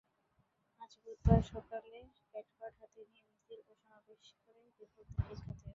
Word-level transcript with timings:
আজ 0.81 0.91
বুধবার 1.03 1.41
সকালে 1.51 1.93
প্ল্যাকার্ড 2.23 2.75
হাতে 2.79 3.01
নিয়ে 3.09 3.25
মিছিল 3.27 3.59
ও 3.61 3.73
সমাবেশ 3.81 4.25
করে 4.43 4.61
বিক্ষুব্ধ 4.77 5.17
শিক্ষার্থীরা। 5.31 5.69